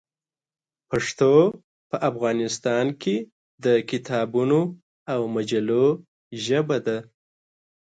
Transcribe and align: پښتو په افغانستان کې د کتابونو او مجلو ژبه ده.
پښتو 0.89 1.31
په 1.89 1.97
افغانستان 2.09 2.85
کې 3.01 3.15
د 3.65 3.65
کتابونو 3.89 4.59
او 5.13 5.21
مجلو 5.35 5.85
ژبه 6.43 6.77
ده. 6.85 6.97